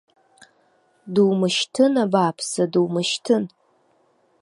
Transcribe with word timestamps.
Думышьҭын, 1.13 1.93
абааԥсы, 2.03 2.63
думышьҭын! 2.71 3.43